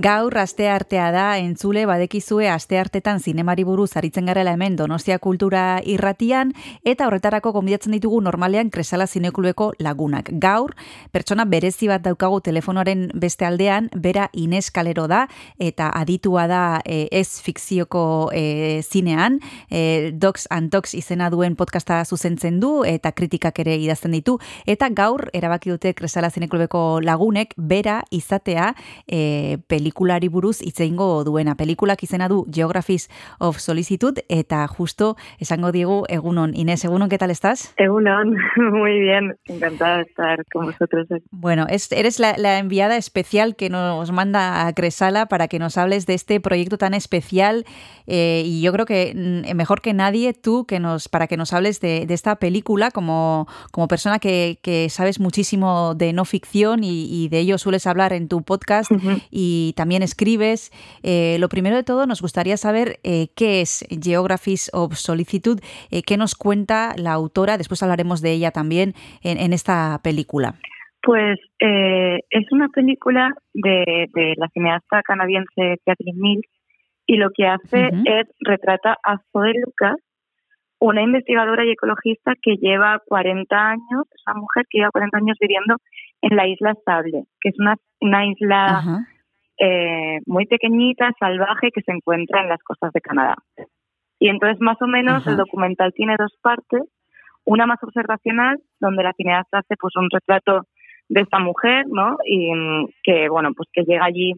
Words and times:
Gaur 0.00 0.38
aste 0.38 0.64
artea 0.72 1.10
da 1.12 1.24
entzule 1.36 1.82
badekizue 1.84 2.46
aste 2.48 2.78
artetan 2.80 3.18
zinemari 3.20 3.66
buruz 3.68 3.90
aritzen 4.00 4.30
garela 4.30 4.54
hemen 4.56 4.78
Donostia 4.78 5.18
Kultura 5.20 5.82
Irratian 5.84 6.54
eta 6.88 7.04
horretarako 7.04 7.50
gonbidatzen 7.52 7.92
ditugu 7.92 8.22
normalean 8.24 8.70
Kresala 8.72 9.04
Zineklubeko 9.06 9.74
lagunak. 9.78 10.30
Gaur 10.40 10.72
pertsona 11.12 11.44
berezi 11.44 11.90
bat 11.90 12.00
daukagu 12.06 12.38
telefonoaren 12.40 13.10
beste 13.12 13.44
aldean, 13.44 13.90
bera 13.92 14.30
Ines 14.32 14.70
Kalero 14.70 15.04
da 15.10 15.26
eta 15.58 15.90
aditua 15.92 16.46
da 16.48 16.62
e, 16.86 17.02
ez 17.12 17.42
fikzioko 17.44 18.30
e, 18.32 18.80
zinean, 18.80 19.36
e, 19.68 20.14
Docs 20.14 20.48
and 20.48 20.72
Talks 20.72 20.94
izena 20.96 21.28
duen 21.28 21.58
podcasta 21.60 22.00
zuzentzen 22.06 22.56
du 22.60 22.86
eta 22.88 23.12
kritikak 23.12 23.60
ere 23.66 23.76
idazten 23.76 24.16
ditu 24.16 24.38
eta 24.64 24.88
gaur 24.88 25.28
erabaki 25.34 25.76
dute 25.76 25.92
Kresala 25.92 26.32
Zineklubeko 26.32 27.02
lagunek 27.04 27.52
bera 27.58 28.00
izatea 28.10 28.72
e, 29.04 29.58
pelikulari 29.90 30.28
buruz 30.28 30.60
hitz 30.62 30.80
eingo 30.80 31.24
duena. 31.24 31.56
Pelikulak 31.56 32.02
izena 32.04 32.28
du 32.28 32.44
Geographies 32.46 33.08
of 33.40 33.58
Solicitude 33.58 34.24
eta 34.28 34.66
justo 34.68 35.16
esango 35.40 35.72
diegu 35.72 36.04
egunon. 36.08 36.54
Inés, 36.54 36.84
egunon, 36.84 37.08
¿qué 37.08 37.18
tal 37.18 37.30
estás? 37.30 37.74
Egunon, 37.76 38.36
muy 38.56 39.00
bien. 39.00 39.36
Encantada 39.46 39.96
de 39.98 40.02
estar 40.02 40.44
con 40.52 40.66
vosotros. 40.66 41.08
Bueno, 41.32 41.66
es, 41.68 41.90
eres 41.90 42.20
la, 42.20 42.36
la, 42.38 42.58
enviada 42.58 42.96
especial 42.96 43.56
que 43.56 43.68
nos 43.68 44.12
manda 44.12 44.66
a 44.66 44.72
Cresala 44.74 45.26
para 45.26 45.48
que 45.48 45.58
nos 45.58 45.76
hables 45.76 46.06
de 46.06 46.14
este 46.14 46.40
proyecto 46.40 46.78
tan 46.78 46.94
especial 46.94 47.64
eh, 48.06 48.42
y 48.44 48.60
yo 48.60 48.72
creo 48.72 48.86
que 48.86 49.12
mm, 49.14 49.56
mejor 49.56 49.80
que 49.80 49.94
nadie 49.94 50.34
tú 50.34 50.66
que 50.66 50.80
nos 50.80 51.08
para 51.08 51.26
que 51.26 51.36
nos 51.36 51.52
hables 51.52 51.80
de, 51.80 52.06
de 52.06 52.14
esta 52.14 52.36
película 52.36 52.90
como, 52.90 53.46
como 53.70 53.88
persona 53.88 54.18
que, 54.18 54.58
que, 54.62 54.88
sabes 54.90 55.20
muchísimo 55.20 55.94
de 55.94 56.12
no 56.12 56.24
ficción 56.24 56.82
y, 56.82 57.06
y, 57.08 57.28
de 57.28 57.38
ello 57.38 57.56
sueles 57.56 57.86
hablar 57.86 58.12
en 58.12 58.28
tu 58.28 58.42
podcast 58.42 58.90
uh 58.90 58.96
-huh. 58.96 59.22
y 59.30 59.74
también 59.80 60.02
escribes. 60.02 60.70
Eh, 61.02 61.38
lo 61.40 61.48
primero 61.48 61.74
de 61.74 61.82
todo, 61.82 62.04
nos 62.04 62.20
gustaría 62.20 62.58
saber 62.58 62.98
eh, 63.02 63.28
qué 63.34 63.62
es 63.62 63.82
Geographies 63.88 64.70
of 64.74 64.92
Solicitude, 64.92 65.62
eh, 65.90 66.02
qué 66.02 66.18
nos 66.18 66.34
cuenta 66.34 66.92
la 66.98 67.12
autora, 67.12 67.56
después 67.56 67.82
hablaremos 67.82 68.20
de 68.20 68.32
ella 68.32 68.50
también 68.50 68.92
en, 69.24 69.38
en 69.38 69.54
esta 69.54 69.98
película. 70.04 70.56
Pues 71.02 71.38
es 71.58 72.52
una 72.52 72.68
película 72.68 73.30
de, 73.54 74.06
de, 74.12 74.34
la 74.36 74.48
cineasta 74.48 75.00
canadiense 75.02 75.78
Kathleen 75.86 76.18
Mills 76.18 76.48
y 77.06 77.16
lo 77.16 77.30
que 77.34 77.46
hace 77.46 77.86
uh 77.86 77.96
-huh. 77.96 78.20
es 78.20 78.26
retrata 78.40 78.98
a 79.02 79.16
Zoe 79.32 79.54
Lucas, 79.64 79.96
una 80.78 81.00
investigadora 81.00 81.64
y 81.64 81.70
ecologista 81.70 82.34
que 82.42 82.56
lleva 82.56 83.00
40 83.06 83.56
años, 83.56 84.02
es 84.14 84.22
una 84.26 84.40
mujer 84.40 84.66
que 84.68 84.78
lleva 84.78 84.90
40 84.90 85.16
años 85.16 85.36
viviendo 85.40 85.76
en 86.20 86.36
la 86.36 86.46
isla 86.46 86.74
Sable, 86.84 87.24
que 87.40 87.48
es 87.48 87.58
una, 87.58 87.76
una 88.00 88.26
isla 88.26 89.06
eh, 89.62 90.20
muy 90.24 90.46
pequeñita, 90.46 91.12
salvaje, 91.20 91.70
que 91.70 91.82
se 91.82 91.92
encuentra 91.92 92.40
en 92.40 92.48
las 92.48 92.62
costas 92.62 92.92
de 92.92 93.02
Canadá. 93.02 93.36
Y 94.18 94.28
entonces, 94.28 94.58
más 94.60 94.80
o 94.80 94.86
menos, 94.86 95.20
Ajá. 95.20 95.30
el 95.30 95.36
documental 95.36 95.92
tiene 95.92 96.16
dos 96.18 96.32
partes. 96.40 96.82
Una 97.44 97.66
más 97.66 97.78
observacional, 97.82 98.58
donde 98.80 99.02
la 99.02 99.12
cineasta 99.12 99.58
hace 99.58 99.76
pues 99.78 99.94
un 99.96 100.08
retrato 100.10 100.62
de 101.10 101.20
esta 101.20 101.38
mujer, 101.40 101.84
¿no? 101.88 102.16
Y 102.24 102.54
mm, 102.54 102.88
que, 103.02 103.28
bueno, 103.28 103.50
pues 103.54 103.68
que 103.70 103.82
llega 103.82 104.06
allí, 104.06 104.32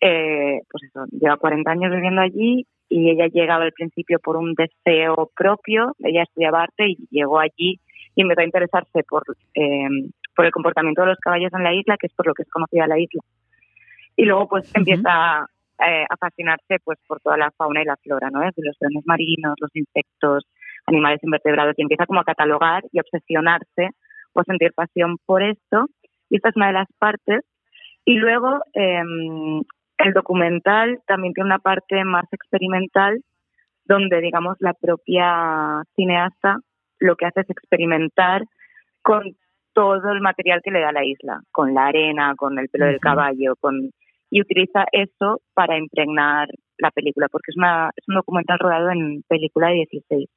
eh, 0.00 0.60
pues 0.70 0.84
eso, 0.84 1.06
lleva 1.10 1.38
40 1.38 1.68
años 1.68 1.92
viviendo 1.92 2.20
allí 2.20 2.66
y 2.88 3.10
ella 3.10 3.26
llegaba 3.26 3.64
al 3.64 3.72
principio 3.72 4.20
por 4.20 4.36
un 4.36 4.54
deseo 4.54 5.28
propio, 5.34 5.96
ella 5.98 6.22
estudiaba 6.22 6.62
arte 6.62 6.90
y 6.90 7.08
llegó 7.10 7.40
allí 7.40 7.80
y 8.14 8.22
empezó 8.22 8.42
a 8.42 8.44
interesarse 8.44 9.02
por, 9.08 9.24
eh, 9.54 9.88
por 10.36 10.44
el 10.44 10.52
comportamiento 10.52 11.02
de 11.02 11.08
los 11.08 11.18
caballos 11.18 11.52
en 11.52 11.64
la 11.64 11.74
isla, 11.74 11.96
que 11.98 12.06
es 12.06 12.14
por 12.14 12.28
lo 12.28 12.34
que 12.34 12.42
es 12.42 12.50
conocida 12.50 12.86
la 12.86 13.00
isla 13.00 13.22
y 14.16 14.24
luego 14.24 14.48
pues 14.48 14.64
uh 14.64 14.72
-huh. 14.72 14.78
empieza 14.78 15.46
eh, 15.86 16.04
a 16.08 16.16
fascinarse 16.16 16.78
pues 16.84 16.98
por 17.06 17.20
toda 17.20 17.36
la 17.36 17.50
fauna 17.50 17.82
y 17.82 17.84
la 17.84 17.96
flora, 17.96 18.30
¿no? 18.30 18.40
Desde 18.40 18.62
los 18.64 18.76
leones 18.80 19.04
marinos, 19.06 19.54
los 19.60 19.74
insectos, 19.76 20.44
animales 20.86 21.20
invertebrados 21.22 21.74
y 21.76 21.82
empieza 21.82 22.06
como 22.06 22.20
a 22.20 22.24
catalogar 22.24 22.82
y 22.92 23.00
obsesionarse 23.00 23.90
o 24.32 24.42
sentir 24.44 24.72
pasión 24.72 25.16
por 25.26 25.42
esto 25.42 25.86
y 26.30 26.36
esta 26.36 26.48
es 26.48 26.56
una 26.56 26.68
de 26.68 26.72
las 26.72 26.88
partes 26.98 27.40
y 28.04 28.14
luego 28.14 28.60
eh, 28.74 29.02
el 29.98 30.12
documental 30.12 31.00
también 31.06 31.34
tiene 31.34 31.48
una 31.48 31.58
parte 31.58 32.04
más 32.04 32.24
experimental 32.32 33.20
donde 33.84 34.20
digamos 34.20 34.56
la 34.60 34.74
propia 34.74 35.82
cineasta 35.94 36.58
lo 36.98 37.16
que 37.16 37.26
hace 37.26 37.40
es 37.40 37.50
experimentar 37.50 38.42
con 39.02 39.36
todo 39.72 40.10
el 40.10 40.20
material 40.20 40.62
que 40.64 40.70
le 40.70 40.80
da 40.80 40.90
la 40.90 41.04
isla, 41.04 41.42
con 41.52 41.74
la 41.74 41.86
arena, 41.86 42.34
con 42.34 42.58
el 42.58 42.68
pelo 42.70 42.86
uh 42.86 42.88
-huh. 42.88 42.92
del 42.92 43.00
caballo, 43.00 43.56
con 43.60 43.90
y 44.36 44.42
utiliza 44.42 44.84
eso 44.92 45.40
para 45.54 45.78
impregnar 45.78 46.48
la 46.76 46.90
película, 46.90 47.26
porque 47.32 47.52
es, 47.52 47.56
una, 47.56 47.90
es 47.96 48.04
un 48.06 48.16
documental 48.16 48.58
rodado 48.58 48.90
en 48.90 49.22
película 49.26 49.68
de 49.68 49.86
16 49.90 50.28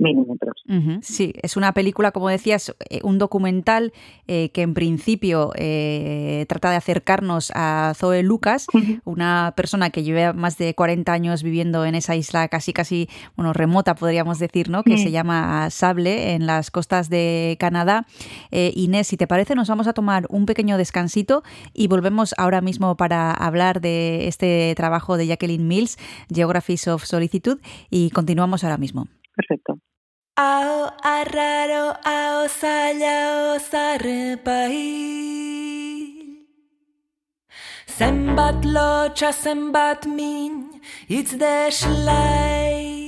milímetros. 0.00 0.62
Uh 0.68 0.72
-huh. 0.72 0.98
Sí, 1.02 1.34
es 1.42 1.56
una 1.56 1.72
película, 1.72 2.10
como 2.10 2.28
decías, 2.28 2.74
eh, 2.88 3.00
un 3.02 3.18
documental 3.18 3.92
eh, 4.26 4.50
que 4.50 4.62
en 4.62 4.74
principio 4.74 5.52
eh, 5.56 6.46
trata 6.48 6.70
de 6.70 6.76
acercarnos 6.76 7.52
a 7.54 7.92
Zoe 7.94 8.22
Lucas, 8.22 8.66
uh 8.72 8.78
-huh. 8.78 9.00
una 9.04 9.52
persona 9.56 9.90
que 9.90 10.02
lleva 10.02 10.32
más 10.32 10.58
de 10.58 10.74
40 10.74 11.12
años 11.12 11.42
viviendo 11.42 11.84
en 11.84 11.94
esa 11.94 12.16
isla 12.16 12.48
casi 12.48 12.72
casi 12.72 13.08
bueno, 13.36 13.52
remota, 13.52 13.94
podríamos 13.94 14.38
decir, 14.38 14.70
¿no? 14.70 14.82
que 14.82 14.92
uh 14.92 14.96
-huh. 14.96 15.02
se 15.02 15.10
llama 15.10 15.68
Sable, 15.70 16.34
en 16.34 16.46
las 16.46 16.70
costas 16.70 17.10
de 17.10 17.56
Canadá. 17.58 18.06
Eh, 18.50 18.72
Inés, 18.74 19.06
si 19.08 19.16
te 19.16 19.26
parece, 19.26 19.54
nos 19.54 19.68
vamos 19.68 19.86
a 19.86 19.92
tomar 19.92 20.26
un 20.30 20.46
pequeño 20.46 20.76
descansito 20.78 21.42
y 21.74 21.88
volvemos 21.88 22.34
ahora 22.38 22.60
mismo 22.60 22.96
para 22.96 23.32
hablar 23.32 23.80
de 23.80 24.28
este 24.28 24.74
trabajo 24.76 25.16
de 25.16 25.26
Jacqueline 25.26 25.66
Mills, 25.66 25.98
Geographies 26.32 26.88
of 26.88 27.04
Solicitude, 27.04 27.60
y 27.90 28.10
continuamos 28.10 28.64
ahora 28.64 28.78
mismo. 28.78 29.08
Perfecto. 29.34 29.78
Ao 30.36 30.92
arraro, 31.02 31.96
ao 32.04 32.48
zaila, 32.48 33.54
ozarrepai 33.54 34.80
Zenbat 37.98 38.64
lotxa, 38.64 39.32
zenbat 39.32 40.06
min, 40.06 40.80
itz 41.08 41.32
deslai 41.42 43.00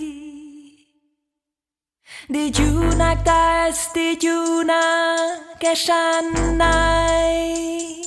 Ditunak 2.29 3.25
da 3.25 3.69
ez 3.69 3.89
ditunak 3.95 5.63
esan 5.73 6.33
nahi 6.59 8.03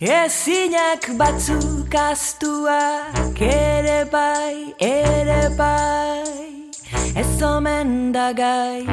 Ezinak 0.00 1.10
batzuk 1.18 1.94
astuak 1.94 3.40
ere 3.40 4.04
bai, 4.10 4.74
ere 4.80 5.42
bai 5.58 6.59
ez 7.20 7.42
omen 7.42 8.12
da 8.12 8.32
gai 8.32 8.86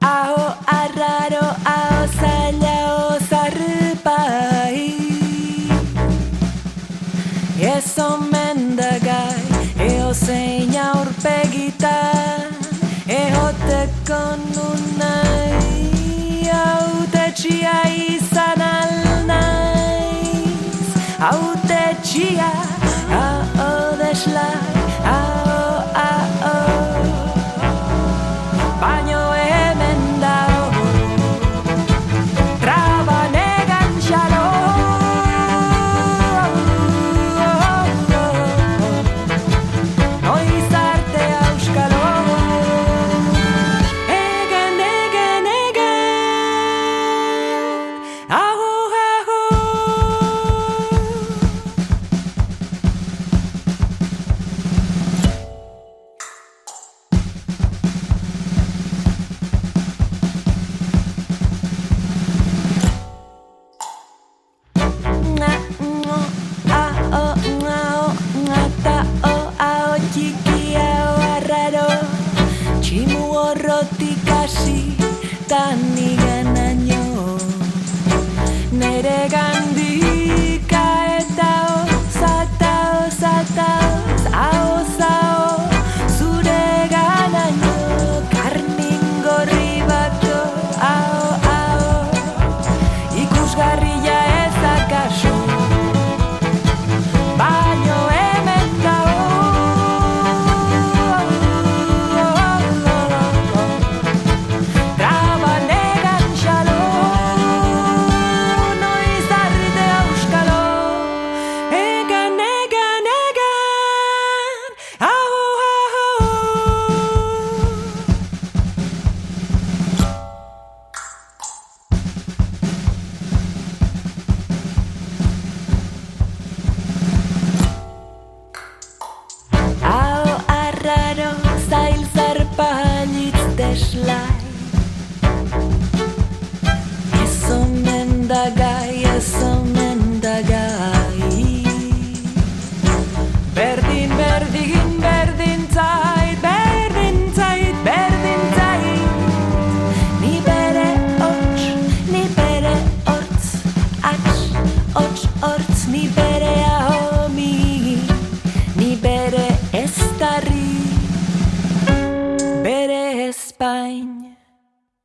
Aho 0.00 0.44
arraro, 0.80 1.46
aho 1.76 2.00
zaila, 2.18 2.76
ozarpai 3.10 4.80
Ez 7.74 7.98
omen 8.08 8.76
da 8.76 8.92
gai, 9.08 9.44
eo 9.90 10.10
zein 10.24 10.74
aurpegitan 10.88 12.50
Ehoteko 13.20 14.22
nun 14.54 14.82
nahi, 15.02 16.48
hau 16.48 16.90
tetxia 17.12 17.78
izan 18.08 18.31
haute 21.22 21.82
txia, 22.02 22.50
hau 23.14 23.96
desla 24.00 24.48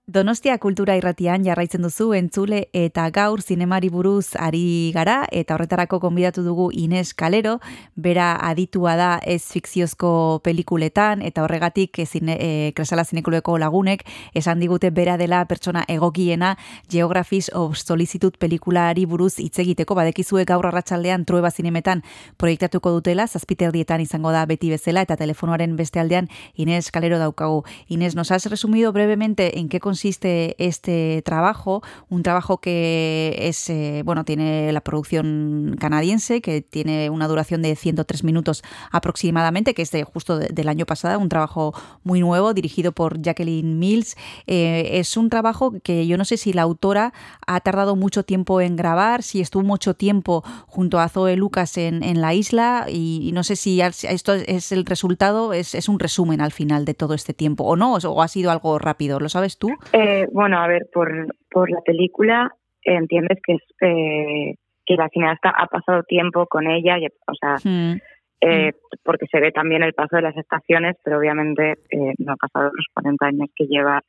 Donostia 0.07 0.53
kultura 0.63 0.93
irratian 0.95 1.43
jarraitzen 1.43 1.83
duzu 1.83 2.13
entzule 2.15 2.61
eta 2.71 3.09
gaur 3.11 3.41
zinemari 3.43 3.89
buruz 3.91 4.37
ari 4.39 4.93
gara 4.95 5.17
eta 5.35 5.57
horretarako 5.57 5.97
konbidatu 5.99 6.45
dugu 6.45 6.69
Ines 6.71 7.11
Kalero, 7.13 7.57
bera 7.97 8.29
aditua 8.49 8.93
da 8.95 9.09
ez 9.19 9.41
fikziozko 9.51 10.39
pelikuletan 10.45 11.19
eta 11.27 11.43
horregatik 11.43 11.99
zine, 12.05 12.37
e, 12.39 12.71
Kresala 12.71 13.03
Zinekulueko 13.03 13.57
lagunek 13.59 14.05
esan 14.33 14.63
digute 14.63 14.91
bera 14.91 15.17
dela 15.17 15.41
pertsona 15.43 15.83
egokiena 15.89 16.53
Geographies 16.87 17.51
of 17.53 17.75
Solicitude 17.75 18.39
pelikulari 18.39 19.03
buruz 19.05 19.33
hitz 19.43 19.59
egiteko 19.59 19.99
badekizue 19.99 20.45
gaur 20.45 20.69
arratsaldean 20.71 21.25
Trueba 21.25 21.51
Zinemetan 21.51 22.05
proiektatuko 22.37 22.95
dutela, 22.95 23.27
zazpiterdietan 23.27 23.99
izango 23.99 24.31
da 24.31 24.45
beti 24.45 24.71
bezala 24.71 25.03
eta 25.03 25.19
telefonoaren 25.19 25.75
beste 25.75 25.99
aldean 25.99 26.31
Ines 26.55 26.93
Kalero 26.95 27.19
daukagu. 27.19 27.65
Ines, 27.89 28.15
nos 28.15 28.31
has 28.31 28.45
resumido 28.45 28.93
brevemente 28.93 29.59
en 29.59 29.67
qué 29.67 29.81
consiste 29.97 30.55
este 30.59 31.23
trabajo, 31.25 31.81
un 32.07 32.21
trabajo 32.21 32.59
que 32.59 33.35
es, 33.39 33.67
eh, 33.71 34.03
bueno, 34.05 34.25
tiene 34.25 34.71
la 34.71 34.81
producción 34.81 35.75
canadiense, 35.79 36.39
que 36.39 36.61
tiene 36.61 37.09
una 37.09 37.27
duración 37.27 37.63
de 37.63 37.75
103 37.75 38.23
minutos 38.23 38.61
aproximadamente, 38.91 39.73
que 39.73 39.81
es 39.81 39.89
de, 39.89 40.03
justo 40.03 40.37
de, 40.37 40.49
del 40.49 40.69
año 40.69 40.85
pasado, 40.85 41.17
un 41.17 41.29
trabajo 41.29 41.73
muy 42.03 42.19
nuevo, 42.19 42.53
dirigido 42.53 42.91
por 42.91 43.19
Jacqueline 43.19 43.79
Mills. 43.79 44.17
Eh, 44.45 44.99
es 44.99 45.17
un 45.17 45.31
trabajo 45.31 45.73
que 45.81 46.05
yo 46.05 46.15
no 46.15 46.25
sé 46.25 46.37
si 46.37 46.53
la 46.53 46.61
autora 46.61 47.11
ha 47.47 47.59
tardado 47.61 47.95
mucho 47.95 48.21
tiempo 48.21 48.61
en 48.61 48.75
grabar, 48.75 49.23
si 49.23 49.41
estuvo 49.41 49.63
mucho 49.63 49.95
tiempo 49.95 50.43
junto 50.67 50.99
a 50.99 51.09
Zoe 51.09 51.35
Lucas 51.37 51.75
en, 51.79 52.21
la 52.21 52.35
isla, 52.35 52.85
y, 52.87 53.31
no 53.33 53.43
sé 53.43 53.55
si 53.55 53.81
esto 53.81 54.35
es 54.35 54.71
el 54.71 54.85
resultado, 54.85 55.53
es, 55.53 55.73
es, 55.73 55.89
un 55.89 55.97
resumen 55.97 56.39
al 56.39 56.51
final 56.51 56.85
de 56.85 56.93
todo 56.93 57.15
este 57.15 57.33
tiempo, 57.33 57.63
o 57.63 57.75
no, 57.75 57.95
o 57.95 58.21
ha 58.21 58.27
sido 58.27 58.51
algo 58.51 58.77
rápido, 58.77 59.19
¿lo 59.19 59.29
sabes 59.29 59.57
tú? 59.57 59.69
Eh, 59.93 60.27
bueno, 60.31 60.59
a 60.59 60.67
ver, 60.67 60.87
por, 60.91 61.09
por 61.49 61.69
la 61.69 61.81
película 61.81 62.51
entiendes 62.83 63.39
que 63.45 63.53
es 63.53 63.61
eh, 63.81 64.55
que 64.85 64.95
la 64.95 65.09
cineasta 65.09 65.49
ha 65.49 65.67
pasado 65.67 66.03
tiempo 66.03 66.47
con 66.47 66.67
ella, 66.67 66.97
y, 66.97 67.07
o 67.07 67.35
sea, 67.39 67.55
mm. 67.63 67.99
eh, 68.41 68.73
porque 69.03 69.27
se 69.29 69.39
ve 69.39 69.51
también 69.51 69.83
el 69.83 69.93
paso 69.93 70.15
de 70.15 70.21
las 70.21 70.37
estaciones, 70.37 70.95
pero 71.03 71.19
obviamente 71.19 71.73
eh, 71.89 72.13
no 72.17 72.33
ha 72.33 72.37
pasado 72.37 72.71
los 72.73 72.85
40 72.93 73.25
años 73.25 73.49
que 73.55 73.65
lleva 73.65 74.01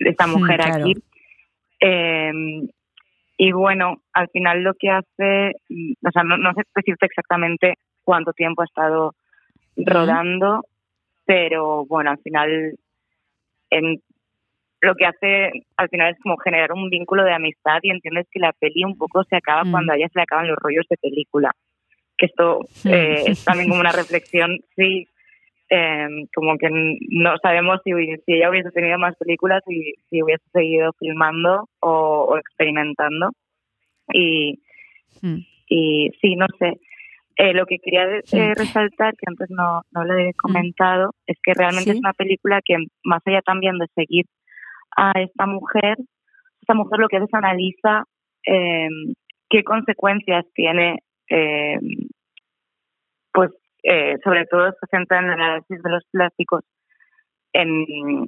esta 0.00 0.26
mujer 0.26 0.60
claro. 0.60 0.82
aquí. 0.82 0.94
Eh, 1.80 2.32
y 3.36 3.52
bueno, 3.52 3.98
al 4.12 4.28
final 4.28 4.62
lo 4.62 4.74
que 4.74 4.90
hace, 4.90 5.52
o 6.02 6.10
sea, 6.12 6.22
no, 6.24 6.36
no 6.36 6.52
sé 6.54 6.62
decirte 6.74 7.06
exactamente 7.06 7.74
cuánto 8.02 8.32
tiempo 8.32 8.62
ha 8.62 8.66
estado 8.66 9.14
rodando, 9.76 10.64
pero 11.24 11.84
bueno, 11.86 12.10
al 12.10 12.18
final 12.18 12.74
en, 13.70 14.00
lo 14.84 14.94
que 14.94 15.06
hace 15.06 15.50
al 15.76 15.88
final 15.88 16.12
es 16.12 16.20
como 16.20 16.36
generar 16.36 16.72
un 16.72 16.90
vínculo 16.90 17.24
de 17.24 17.32
amistad 17.32 17.78
y 17.82 17.90
entiendes 17.90 18.26
que 18.30 18.40
la 18.40 18.52
peli 18.52 18.84
un 18.84 18.96
poco 18.96 19.24
se 19.24 19.36
acaba 19.36 19.64
mm. 19.64 19.70
cuando 19.70 19.92
a 19.92 19.96
ella 19.96 20.08
se 20.12 20.18
le 20.18 20.22
acaban 20.22 20.48
los 20.48 20.58
rollos 20.58 20.86
de 20.88 20.96
película. 20.96 21.52
Que 22.16 22.26
esto 22.26 22.60
eh, 22.84 23.24
es 23.26 23.44
también 23.44 23.68
como 23.68 23.80
una 23.80 23.92
reflexión, 23.92 24.58
sí, 24.76 25.08
eh, 25.70 26.06
como 26.34 26.56
que 26.56 26.68
no 26.70 27.36
sabemos 27.42 27.80
si, 27.84 27.90
si 28.24 28.34
ella 28.34 28.50
hubiese 28.50 28.70
tenido 28.70 28.98
más 28.98 29.16
películas 29.16 29.62
y 29.66 29.94
si 30.08 30.22
hubiese 30.22 30.44
seguido 30.52 30.92
filmando 30.98 31.68
o, 31.80 32.26
o 32.30 32.38
experimentando. 32.38 33.30
Y, 34.12 34.60
mm. 35.22 35.38
y 35.68 36.10
sí, 36.20 36.36
no 36.36 36.46
sé. 36.58 36.78
Eh, 37.36 37.52
lo 37.52 37.66
que 37.66 37.78
quería 37.78 38.04
eh, 38.04 38.54
resaltar, 38.54 39.14
que 39.16 39.26
antes 39.26 39.50
no, 39.50 39.82
no 39.90 40.04
lo 40.04 40.16
he 40.16 40.32
comentado, 40.34 41.08
mm. 41.08 41.32
es 41.32 41.38
que 41.42 41.54
realmente 41.54 41.90
¿Sí? 41.90 41.96
es 41.96 41.98
una 41.98 42.12
película 42.12 42.60
que, 42.64 42.76
más 43.02 43.22
allá 43.26 43.42
también 43.42 43.78
de 43.78 43.86
seguir 43.94 44.26
a 44.96 45.12
esta 45.20 45.46
mujer, 45.46 45.96
esta 46.60 46.74
mujer 46.74 46.98
lo 46.98 47.08
que 47.08 47.16
hace 47.16 47.26
es 47.26 47.34
analiza 47.34 48.04
eh, 48.46 48.88
qué 49.48 49.62
consecuencias 49.64 50.44
tiene, 50.54 51.00
eh, 51.28 51.78
pues 53.32 53.50
eh, 53.82 54.16
sobre 54.22 54.46
todo 54.46 54.70
se 54.72 54.86
centra 54.90 55.18
en 55.18 55.26
el 55.26 55.32
análisis 55.32 55.82
de 55.82 55.90
los 55.90 56.04
plásticos, 56.10 56.64
en, 57.52 58.26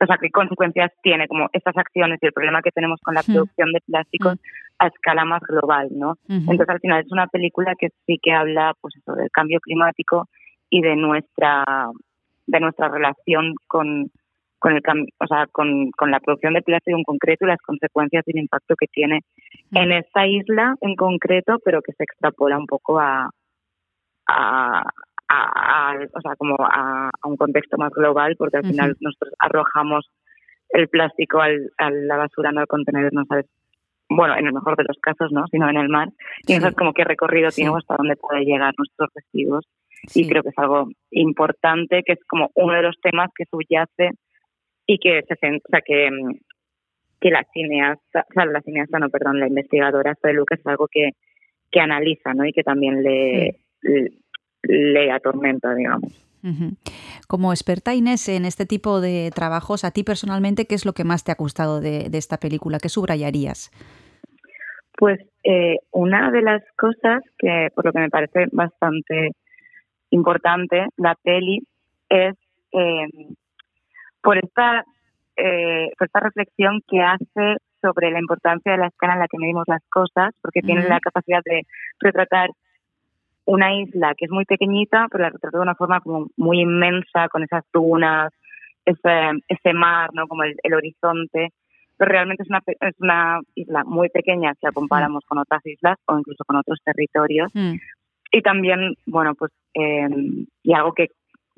o 0.00 0.06
sea, 0.06 0.18
qué 0.20 0.30
consecuencias 0.30 0.92
tiene 1.02 1.28
como 1.28 1.48
estas 1.52 1.76
acciones 1.76 2.18
y 2.22 2.26
el 2.26 2.32
problema 2.32 2.62
que 2.62 2.70
tenemos 2.70 3.00
con 3.02 3.14
la 3.14 3.22
producción 3.22 3.72
de 3.72 3.80
plásticos 3.86 4.38
a 4.78 4.88
escala 4.88 5.24
más 5.24 5.40
global, 5.42 5.88
¿no? 5.92 6.14
Entonces 6.28 6.68
al 6.68 6.80
final 6.80 7.02
es 7.04 7.12
una 7.12 7.26
película 7.28 7.74
que 7.78 7.88
sí 8.06 8.18
que 8.22 8.32
habla, 8.32 8.74
pues 8.80 8.94
eso, 8.96 9.14
del 9.14 9.30
cambio 9.30 9.60
climático 9.60 10.28
y 10.70 10.80
de 10.82 10.96
nuestra 10.96 11.64
de 12.46 12.60
nuestra 12.60 12.88
relación 12.88 13.54
con 13.66 14.10
con 14.64 14.72
el 14.72 14.82
o 15.18 15.26
sea, 15.26 15.46
con, 15.52 15.90
con 15.90 16.10
la 16.10 16.20
producción 16.20 16.54
de 16.54 16.62
plástico 16.62 16.96
en 16.96 17.04
concreto 17.04 17.44
y 17.44 17.48
las 17.48 17.60
consecuencias 17.60 18.24
y 18.26 18.30
el 18.30 18.44
impacto 18.44 18.74
que 18.76 18.86
tiene 18.86 19.20
mm. 19.70 19.76
en 19.76 19.92
esta 19.92 20.26
isla 20.26 20.74
en 20.80 20.96
concreto, 20.96 21.58
pero 21.62 21.82
que 21.82 21.92
se 21.92 22.04
extrapola 22.04 22.56
un 22.56 22.64
poco 22.64 22.98
a, 22.98 23.28
a, 24.26 24.82
a, 25.28 25.90
a 25.90 25.94
o 26.14 26.20
sea, 26.22 26.34
como 26.36 26.56
a, 26.58 27.10
a, 27.10 27.28
un 27.28 27.36
contexto 27.36 27.76
más 27.76 27.92
global, 27.92 28.36
porque 28.38 28.56
al 28.56 28.62
uh 28.62 28.66
-huh. 28.66 28.70
final 28.70 28.96
nosotros 29.00 29.34
arrojamos 29.38 30.10
el 30.70 30.88
plástico 30.88 31.42
al, 31.42 31.70
a 31.76 31.90
la 31.90 32.16
basura, 32.16 32.50
no 32.50 32.60
al 32.60 32.66
contenedor, 32.66 33.12
no 33.12 33.26
sabes, 33.26 33.44
bueno, 34.08 34.34
en 34.34 34.46
el 34.46 34.54
mejor 34.54 34.76
de 34.78 34.84
los 34.84 34.96
casos, 34.98 35.30
¿no? 35.30 35.46
Sino 35.48 35.68
en 35.68 35.76
el 35.76 35.90
mar. 35.90 36.08
Y 36.46 36.46
sí. 36.46 36.54
no 36.54 36.60
sabes 36.62 36.76
como 36.76 36.94
qué 36.94 37.04
recorrido 37.04 37.50
sí. 37.50 37.60
tiene 37.60 37.76
hasta 37.76 37.96
dónde 37.98 38.16
puede 38.16 38.46
llegar 38.46 38.72
nuestros 38.78 39.10
residuos. 39.14 39.66
Sí. 40.08 40.22
Y 40.22 40.28
creo 40.28 40.42
que 40.42 40.50
es 40.50 40.58
algo 40.58 40.88
importante, 41.10 42.02
que 42.02 42.14
es 42.14 42.24
como 42.26 42.50
uno 42.54 42.72
de 42.72 42.82
los 42.82 42.96
temas 43.02 43.30
que 43.36 43.44
subyace 43.44 44.16
y 44.86 44.98
que 44.98 45.22
se 45.22 45.34
o 45.34 45.60
sea, 45.70 45.80
que, 45.80 46.08
que 47.20 47.30
la 47.30 47.44
cineasta, 47.52 48.26
o 48.28 48.32
sea, 48.32 48.46
la 48.46 48.60
cineasta, 48.60 48.98
no, 48.98 49.08
perdón, 49.08 49.40
la 49.40 49.48
investigadora 49.48 50.16
de 50.22 50.32
Lucas 50.32 50.60
es 50.60 50.66
algo 50.66 50.88
que, 50.88 51.10
que 51.70 51.80
analiza, 51.80 52.34
¿no? 52.34 52.44
Y 52.44 52.52
que 52.52 52.62
también 52.62 53.02
le, 53.02 53.56
sí. 53.80 53.88
le, 54.62 54.92
le, 54.92 55.10
atormenta, 55.10 55.74
digamos. 55.74 56.20
Como 57.26 57.52
experta, 57.52 57.94
Inés, 57.94 58.28
en 58.28 58.44
este 58.44 58.66
tipo 58.66 59.00
de 59.00 59.30
trabajos, 59.34 59.82
a 59.84 59.92
ti 59.92 60.04
personalmente, 60.04 60.66
¿qué 60.66 60.74
es 60.74 60.84
lo 60.84 60.92
que 60.92 61.04
más 61.04 61.24
te 61.24 61.32
ha 61.32 61.36
gustado 61.36 61.80
de, 61.80 62.10
de 62.10 62.18
esta 62.18 62.36
película? 62.36 62.78
¿Qué 62.78 62.90
subrayarías? 62.90 63.70
Pues 64.98 65.18
eh, 65.42 65.78
una 65.90 66.30
de 66.30 66.42
las 66.42 66.62
cosas 66.76 67.22
que, 67.38 67.68
por 67.74 67.86
lo 67.86 67.92
que 67.92 68.00
me 68.00 68.10
parece 68.10 68.46
bastante 68.52 69.30
importante, 70.10 70.86
la 70.96 71.16
peli, 71.16 71.66
es 72.08 72.34
eh, 72.72 73.06
por 74.24 74.38
esta, 74.38 74.84
eh, 75.36 75.90
por 75.98 76.06
esta 76.06 76.20
reflexión 76.20 76.80
que 76.88 77.00
hace 77.00 77.58
sobre 77.82 78.10
la 78.10 78.18
importancia 78.18 78.72
de 78.72 78.78
la 78.78 78.86
escala 78.86 79.12
en 79.12 79.18
la 79.20 79.28
que 79.28 79.38
medimos 79.38 79.64
las 79.68 79.82
cosas, 79.90 80.34
porque 80.40 80.62
tiene 80.62 80.88
la 80.88 80.98
capacidad 80.98 81.42
de 81.44 81.62
retratar 82.00 82.48
una 83.44 83.74
isla 83.74 84.14
que 84.16 84.24
es 84.24 84.30
muy 84.30 84.46
pequeñita, 84.46 85.06
pero 85.10 85.24
la 85.24 85.30
retrata 85.30 85.58
de 85.58 85.62
una 85.62 85.74
forma 85.74 86.00
como 86.00 86.28
muy 86.38 86.62
inmensa, 86.62 87.28
con 87.28 87.42
esas 87.42 87.62
dunas, 87.70 88.32
ese, 88.86 89.32
ese 89.48 89.72
mar, 89.74 90.08
¿no? 90.14 90.26
Como 90.26 90.44
el, 90.44 90.74
horizonte. 90.74 91.50
Pero 91.98 92.10
realmente 92.10 92.42
es 92.42 92.48
una, 92.48 92.62
es 92.66 92.94
una 92.98 93.40
isla 93.54 93.84
muy 93.84 94.08
pequeña 94.08 94.54
si 94.54 94.60
la 94.64 94.72
comparamos 94.72 95.22
con 95.28 95.36
otras 95.36 95.64
islas 95.66 95.98
o 96.06 96.18
incluso 96.18 96.42
con 96.46 96.56
otros 96.56 96.80
territorios. 96.82 97.50
Mm. 97.54 97.74
Y 98.32 98.40
también, 98.40 98.94
bueno, 99.04 99.34
pues, 99.34 99.52
eh, 99.74 100.08
y 100.62 100.72
algo 100.72 100.94
que 100.94 101.08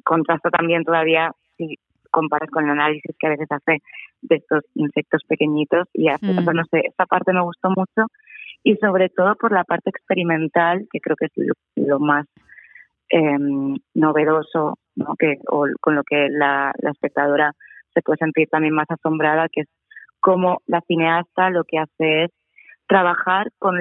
contrasta 0.02 0.50
también 0.50 0.82
todavía 0.82 1.30
si 1.56 1.78
comparas 2.16 2.48
con 2.50 2.64
el 2.64 2.70
análisis 2.70 3.14
que 3.18 3.26
a 3.26 3.34
veces 3.34 3.48
hace 3.50 3.82
de 4.22 4.36
estos 4.36 4.62
insectos 4.74 5.22
pequeñitos 5.28 5.86
y 5.92 6.08
hace, 6.08 6.32
Mm. 6.32 6.56
no 6.60 6.64
sé, 6.70 6.78
esta 6.88 7.04
parte 7.04 7.34
me 7.34 7.42
gustó 7.42 7.68
mucho 7.68 8.08
y 8.64 8.76
sobre 8.76 9.10
todo 9.10 9.34
por 9.36 9.52
la 9.52 9.64
parte 9.64 9.90
experimental, 9.90 10.86
que 10.90 11.00
creo 11.00 11.16
que 11.16 11.26
es 11.26 11.32
lo, 11.36 11.54
lo 11.76 11.98
más 11.98 12.26
eh, 13.10 13.38
novedoso, 13.94 14.78
¿no? 14.96 15.14
que, 15.18 15.36
o 15.48 15.66
con 15.80 15.94
lo 15.94 16.02
que 16.04 16.28
la, 16.30 16.72
la 16.78 16.90
espectadora 16.90 17.52
se 17.92 18.00
puede 18.02 18.16
sentir 18.18 18.48
también 18.48 18.74
más 18.74 18.90
asombrada, 18.90 19.48
que 19.52 19.60
es 19.60 19.68
cómo 20.20 20.62
la 20.66 20.80
cineasta 20.88 21.50
lo 21.50 21.64
que 21.64 21.78
hace 21.78 22.24
es 22.24 22.30
trabajar 22.88 23.48
con 23.58 23.76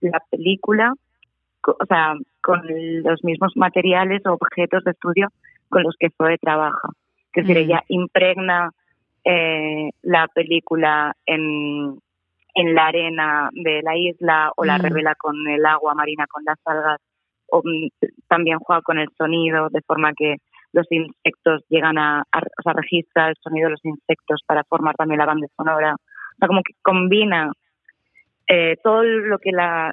la 0.00 0.20
película, 0.30 0.92
o 1.66 1.86
sea, 1.86 2.14
con 2.42 2.62
los 3.02 3.24
mismos 3.24 3.52
materiales 3.56 4.22
o 4.26 4.32
objetos 4.32 4.82
de 4.84 4.90
estudio 4.90 5.28
con 5.68 5.82
los 5.82 5.94
que 5.98 6.10
Zoe 6.16 6.36
trabaja. 6.38 6.88
Es 7.36 7.46
decir, 7.46 7.56
Mm. 7.56 7.70
ella 7.70 7.82
impregna 7.88 8.70
eh, 9.28 9.90
la 10.02 10.28
película 10.28 11.12
en, 11.26 11.98
en 12.54 12.74
la 12.74 12.86
arena 12.86 13.50
de 13.52 13.82
la 13.82 13.96
isla 13.96 14.52
o 14.56 14.64
la 14.64 14.78
Mm. 14.78 14.82
revela 14.82 15.14
con 15.16 15.34
el 15.48 15.64
agua 15.66 15.94
marina, 15.94 16.26
con 16.28 16.44
las 16.44 16.58
algas, 16.64 17.00
o 17.48 17.58
mm, 17.64 17.88
también 18.28 18.58
juega 18.60 18.82
con 18.82 18.98
el 18.98 19.08
sonido, 19.18 19.68
de 19.70 19.80
forma 19.82 20.12
que 20.14 20.36
los 20.72 20.86
insectos 20.90 21.64
llegan 21.68 21.98
a, 21.98 22.20
a- 22.30 22.38
o 22.58 22.62
sea, 22.62 22.72
registra 22.72 23.28
el 23.28 23.34
sonido 23.40 23.66
de 23.66 23.72
los 23.72 23.84
insectos 23.84 24.42
para 24.46 24.62
formar 24.64 24.94
también 24.94 25.18
la 25.18 25.26
banda 25.26 25.46
sonora. 25.56 25.94
O 25.94 26.36
sea, 26.38 26.48
como 26.48 26.62
que 26.62 26.74
combina 26.82 27.50
eh, 28.48 28.76
todo 28.82 29.02
lo 29.02 29.38
que 29.38 29.50
la, 29.52 29.92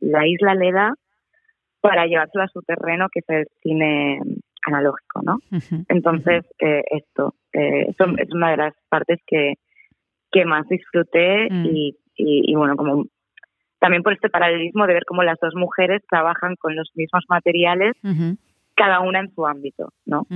la 0.00 0.26
isla 0.26 0.54
le 0.54 0.72
da 0.72 0.92
para 1.80 2.06
llevárselo 2.06 2.42
a 2.44 2.48
su 2.48 2.62
terreno, 2.62 3.06
que 3.12 3.20
es 3.20 3.28
el 3.28 3.46
cine 3.62 4.20
analógico, 4.66 5.22
¿no? 5.22 5.38
Entonces, 5.88 6.44
eh, 6.58 6.82
esto, 6.90 7.34
eh, 7.52 7.86
eso 7.88 8.04
es 8.18 8.32
una 8.34 8.50
de 8.50 8.56
las 8.58 8.74
partes 8.88 9.20
que, 9.26 9.54
que 10.30 10.44
más 10.44 10.68
disfruté 10.68 11.48
Mm. 11.50 11.66
y, 11.66 11.96
y, 12.16 12.50
y, 12.50 12.54
bueno, 12.54 12.76
como 12.76 13.04
también 13.78 14.02
por 14.02 14.12
este 14.12 14.28
paralelismo 14.28 14.86
de 14.86 14.94
ver 14.94 15.04
cómo 15.06 15.22
las 15.22 15.38
dos 15.40 15.54
mujeres 15.54 16.02
trabajan 16.10 16.56
con 16.56 16.74
los 16.74 16.90
mismos 16.94 17.24
materiales, 17.28 17.94
cada 18.74 19.00
una 19.00 19.20
en 19.20 19.30
su 19.34 19.46
ámbito, 19.46 19.90
¿no? 20.04 20.26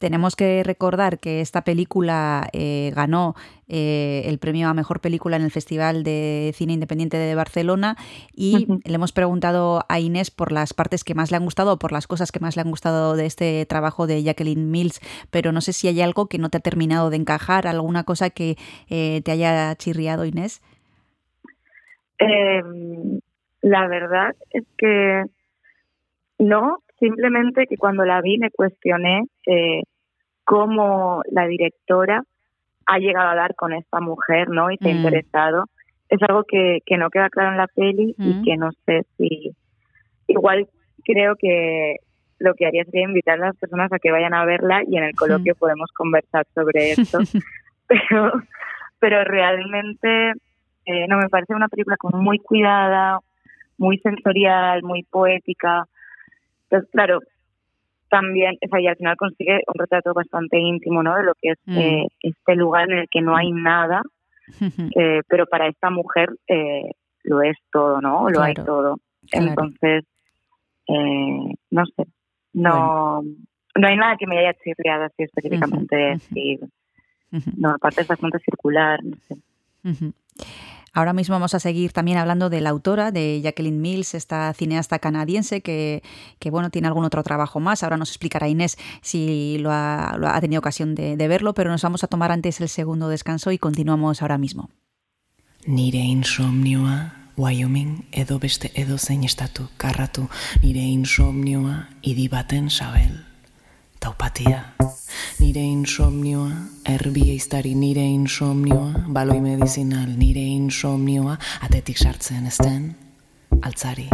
Tenemos 0.00 0.34
que 0.34 0.62
recordar 0.64 1.18
que 1.18 1.42
esta 1.42 1.60
película 1.60 2.48
eh, 2.54 2.90
ganó 2.96 3.34
eh, 3.68 4.22
el 4.24 4.38
premio 4.38 4.66
a 4.70 4.72
mejor 4.72 5.00
película 5.00 5.36
en 5.36 5.42
el 5.42 5.50
Festival 5.50 6.04
de 6.04 6.52
Cine 6.54 6.72
Independiente 6.72 7.18
de 7.18 7.34
Barcelona 7.34 7.96
y 8.34 8.66
le 8.66 8.94
hemos 8.94 9.12
preguntado 9.12 9.84
a 9.90 10.00
Inés 10.00 10.30
por 10.30 10.52
las 10.52 10.72
partes 10.72 11.04
que 11.04 11.14
más 11.14 11.30
le 11.30 11.36
han 11.36 11.44
gustado 11.44 11.74
o 11.74 11.78
por 11.78 11.92
las 11.92 12.06
cosas 12.06 12.32
que 12.32 12.40
más 12.40 12.56
le 12.56 12.62
han 12.62 12.70
gustado 12.70 13.14
de 13.14 13.26
este 13.26 13.66
trabajo 13.66 14.06
de 14.06 14.22
Jacqueline 14.22 14.70
Mills, 14.70 15.00
pero 15.30 15.52
no 15.52 15.60
sé 15.60 15.74
si 15.74 15.86
hay 15.86 16.00
algo 16.00 16.28
que 16.28 16.38
no 16.38 16.48
te 16.48 16.56
ha 16.56 16.60
terminado 16.60 17.10
de 17.10 17.16
encajar, 17.16 17.66
alguna 17.66 18.04
cosa 18.04 18.30
que 18.30 18.56
eh, 18.88 19.20
te 19.22 19.32
haya 19.32 19.74
chirriado, 19.74 20.24
Inés. 20.24 20.62
Eh, 22.18 22.62
la 23.60 23.86
verdad 23.86 24.34
es 24.48 24.64
que 24.78 25.24
no, 26.38 26.78
simplemente 26.98 27.66
que 27.66 27.76
cuando 27.76 28.06
la 28.06 28.22
vi 28.22 28.38
me 28.38 28.50
cuestioné 28.50 29.24
eh, 29.46 29.82
cómo 30.50 31.22
la 31.30 31.46
directora 31.46 32.24
ha 32.86 32.98
llegado 32.98 33.28
a 33.30 33.36
dar 33.36 33.54
con 33.54 33.72
esta 33.72 34.00
mujer, 34.00 34.48
¿no? 34.48 34.68
Y 34.72 34.78
se 34.78 34.88
ha 34.88 34.92
Mm. 34.92 34.96
interesado. 34.96 35.66
Es 36.08 36.20
algo 36.28 36.42
que, 36.42 36.80
que 36.84 36.96
no 36.96 37.08
queda 37.08 37.30
claro 37.30 37.50
en 37.52 37.56
la 37.56 37.68
peli 37.68 38.16
Mm. 38.18 38.28
y 38.28 38.42
que 38.42 38.56
no 38.56 38.70
sé 38.84 39.02
si... 39.16 39.52
Igual 40.26 40.66
creo 41.04 41.36
que 41.38 41.96
lo 42.40 42.54
que 42.54 42.66
haría 42.66 42.84
sería 42.84 43.04
invitar 43.04 43.34
a 43.40 43.46
las 43.46 43.56
personas 43.58 43.92
a 43.92 44.00
que 44.00 44.10
vayan 44.10 44.34
a 44.34 44.44
verla 44.44 44.82
y 44.88 44.96
en 44.96 45.04
el 45.04 45.14
coloquio 45.14 45.54
podemos 45.54 45.88
conversar 45.92 46.44
sobre 46.52 46.92
esto. 46.94 47.18
pero, 47.86 48.32
pero 48.98 49.22
realmente 49.22 50.32
eh, 50.86 51.06
no 51.08 51.16
me 51.18 51.28
parece 51.28 51.54
una 51.54 51.68
película 51.68 51.96
como 51.96 52.18
muy 52.20 52.38
cuidada, 52.40 53.20
muy 53.78 53.98
sensorial, 53.98 54.82
muy 54.82 55.04
poética. 55.04 55.84
Entonces, 56.64 56.90
claro, 56.90 57.20
también, 58.10 58.56
o 58.64 58.68
sea, 58.68 58.80
y 58.80 58.86
al 58.86 58.96
final 58.96 59.16
consigue 59.16 59.62
un 59.66 59.74
retrato 59.78 60.12
bastante 60.12 60.58
íntimo, 60.58 61.02
¿no? 61.02 61.16
De 61.16 61.22
lo 61.22 61.32
que 61.40 61.50
es 61.52 61.58
Mm. 61.64 61.78
eh, 61.78 62.06
este 62.20 62.54
lugar 62.56 62.90
en 62.90 62.98
el 62.98 63.08
que 63.10 63.20
no 63.22 63.36
hay 63.36 63.52
nada, 63.52 64.02
eh, 64.96 65.22
pero 65.28 65.46
para 65.46 65.68
esta 65.68 65.90
mujer 65.90 66.30
eh, 66.48 66.90
lo 67.24 67.42
es 67.42 67.56
todo, 67.72 68.00
¿no? 68.00 68.28
Lo 68.28 68.42
hay 68.42 68.54
todo. 68.54 68.96
claro. 69.30 69.46
Entonces, 69.48 70.04
eh, 70.88 71.54
no 71.70 71.86
sé, 71.86 72.04
no, 72.52 73.22
no 73.22 73.86
hay 73.88 73.96
nada 73.96 74.16
que 74.16 74.26
me 74.26 74.38
haya 74.38 74.54
chirriado 74.54 75.04
así 75.04 75.22
específicamente 75.22 76.18
no, 77.56 77.70
aparte 77.70 78.02
es 78.02 78.08
bastante 78.08 78.40
circular, 78.40 78.98
no 79.04 79.16
sé. 79.28 79.36
Ahora 80.92 81.12
mismo 81.12 81.34
vamos 81.34 81.54
a 81.54 81.60
seguir 81.60 81.92
también 81.92 82.18
hablando 82.18 82.50
de 82.50 82.60
la 82.60 82.70
autora, 82.70 83.12
de 83.12 83.40
Jacqueline 83.42 83.80
Mills, 83.80 84.14
esta 84.14 84.52
cineasta 84.54 84.98
canadiense 84.98 85.60
que, 85.60 86.02
que, 86.38 86.50
bueno, 86.50 86.70
tiene 86.70 86.88
algún 86.88 87.04
otro 87.04 87.22
trabajo 87.22 87.60
más. 87.60 87.82
Ahora 87.82 87.96
nos 87.96 88.10
explicará 88.10 88.48
Inés 88.48 88.76
si 89.00 89.58
lo 89.60 89.70
ha, 89.72 90.38
tenido 90.40 90.58
ocasión 90.58 90.94
de, 90.94 91.16
verlo, 91.28 91.54
pero 91.54 91.70
nos 91.70 91.82
vamos 91.82 92.02
a 92.02 92.08
tomar 92.08 92.32
antes 92.32 92.60
el 92.60 92.68
segundo 92.68 93.08
descanso 93.08 93.52
y 93.52 93.58
continuamos 93.58 94.22
ahora 94.22 94.38
mismo. 94.38 94.70
Nire 95.66 95.98
insomnioa, 95.98 97.14
Wyoming 97.36 98.06
edo 98.12 98.38
beste 98.38 98.72
estatu 98.74 99.68
karratu 99.76 100.28
Nire 100.62 100.80
insomnioa, 100.80 101.90
sabel 102.68 103.29
Taupatia. 104.00 104.64
Nire 105.40 105.60
insomnioa, 105.60 106.48
erbi 106.88 107.26
eiztari 107.34 107.74
nire 107.74 108.00
insomnioa 108.00 109.04
Baloi 109.12 109.40
medizinal 109.44 110.08
nire 110.16 110.40
insomnioa 110.40 111.36
Atetik 111.60 111.98
sartzen 112.00 112.46
ezten, 112.48 112.94
altzari. 113.60 114.08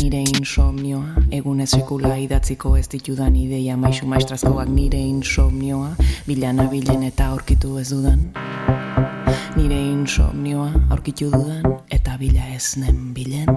Nire 0.00 0.22
insomnioa, 0.32 1.26
egunez 1.30 1.68
sekula 1.76 2.16
idatziko 2.16 2.72
ez 2.80 2.86
ditudan 2.88 3.36
ideia 3.36 3.76
maisu 3.76 4.08
maestrazkoak 4.08 4.72
nire 4.72 5.00
insomnioa 5.00 5.92
Bilana 6.26 6.64
bilen 6.72 7.04
eta 7.04 7.28
aurkitu 7.34 7.76
ez 7.82 7.90
dudan. 7.92 8.30
Nire 9.56 9.80
insomnioa 9.92 10.70
aurkitu 10.88 11.28
dudan 11.34 11.82
eta 11.92 12.16
bila 12.16 12.48
ez 12.54 12.78
nen 12.80 13.12
bilen. 13.12 13.52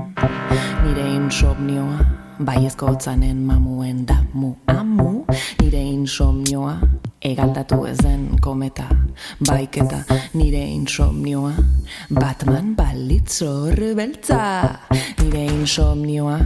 Nire 0.83 1.07
insomnioa 1.15 2.03
baiezko 2.39 2.91
hotzanen 2.91 3.45
mamuen 3.47 4.03
damu 4.07 4.57
amu 4.99 5.25
Nire 5.61 5.81
insomnioa 5.81 6.75
egaldatu 7.21 7.83
ez 7.87 7.97
den 8.03 8.37
kometa. 8.41 8.87
Baiketa 9.47 10.03
Nire 10.33 10.63
insomnioa 10.75 11.53
Batman 12.09 12.75
balitzor 12.75 13.79
beltza. 13.95 14.43
Nire 15.23 15.45
insomnioa 15.45 16.39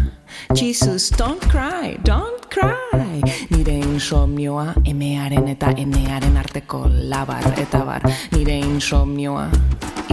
Jesus, 0.55 1.09
don't 1.09 1.41
cry, 1.49 1.97
don't 2.03 2.42
cry. 2.53 3.21
Nire 3.49 3.73
insomnioa 3.81 4.73
emearen 4.85 5.47
eta 5.49 5.71
enearen 5.77 6.37
arteko 6.37 6.85
labar 7.09 7.45
eta 7.57 7.81
bar. 7.85 8.05
Nire 8.35 8.59
insomnioa 8.59 9.47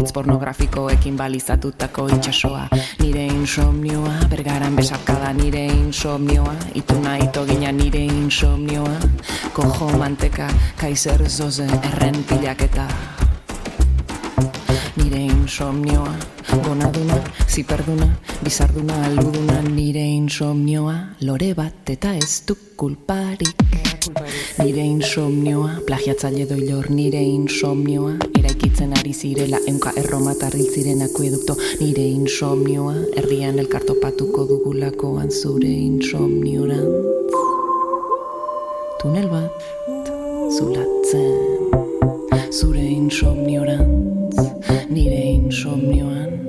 Itz 0.00 0.12
pornografikoekin 0.14 1.16
balizatutako 1.18 2.06
itxasoa 2.14 2.68
Nire 3.02 3.26
insomnioa 3.26 4.14
Bergaran 4.30 4.76
besarkada. 4.76 5.32
Nire 5.36 5.66
insomnioa 5.66 6.54
Ituna 6.74 7.16
itogina 7.18 7.72
nire 7.72 8.04
insomnioa 8.04 8.96
Kojo 9.52 9.90
manteka 9.98 10.48
Kaiser 10.80 11.28
zoze 11.28 11.66
erren 11.82 12.24
pilaketa 12.24 12.88
Nire 14.96 15.24
insomnioa 15.26 16.14
Gonaduna, 16.50 17.14
ziperduna, 17.46 18.06
bizarduna, 18.42 19.04
aluduna 19.06 19.62
Nire 19.62 20.02
insomnioa 20.02 21.14
Lore 21.22 21.54
bat 21.54 21.90
eta 21.94 22.16
ez 22.18 22.42
du 22.46 22.56
kulparik. 22.76 23.54
Nire 24.58 24.82
insomnioa, 24.82 25.76
plagiatzaile 25.86 26.48
doilor 26.50 26.90
nire 26.90 27.22
insomnioa 27.22 28.16
Eraikitzen 28.40 28.96
ari 28.98 29.14
zirela 29.14 29.60
eunka 29.70 29.92
erromatar 30.02 30.56
hil 30.58 30.66
ziren 30.74 31.06
akuedukto. 31.06 31.54
Nire 31.78 32.08
insomnioa, 32.18 32.96
herrian 33.14 33.62
elkartopatuko 33.62 34.48
dugulakoan 34.50 35.30
zure 35.30 35.70
insomniorantz 35.70 37.06
Tunel 38.98 39.30
bat 39.30 39.54
zulatzen 40.58 41.34
Zure 42.50 42.82
insomniorantz 42.82 44.10
nire 44.90 45.22
insomnioan, 45.38 46.39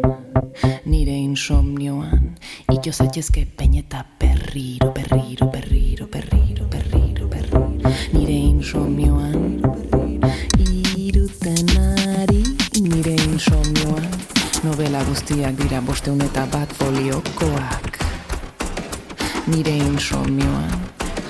nire 0.91 1.15
insomnioan, 1.15 2.35
ito 2.67 2.91
zaitezke 2.91 3.45
peineta 3.55 4.03
perriro, 4.19 4.91
perriro, 4.91 5.47
perriro, 5.47 6.07
perriro, 6.07 6.67
perriro, 6.67 7.27
perriro, 7.31 7.71
nire 8.11 8.35
insomnioan, 8.51 9.61
iruten 10.99 11.71
ari, 12.19 12.43
nire 12.83 13.15
insomnioan, 13.23 14.11
novela 14.67 14.99
guztiak 15.07 15.55
dira 15.63 15.79
bosteun 15.79 16.19
eta 16.27 16.43
bat 16.51 16.75
foliokoak, 16.75 18.03
nire 19.47 19.77
insomnioan, 19.87 20.75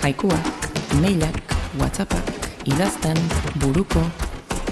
jaikuak, 0.02 0.74
mailak, 1.06 1.38
whatsappak, 1.78 2.34
idazten, 2.66 3.22
buruko, 3.62 4.02